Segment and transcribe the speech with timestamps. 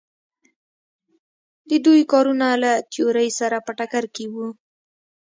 [1.69, 4.47] د دوی کارونه له تیورۍ سره په ټکر کې وو.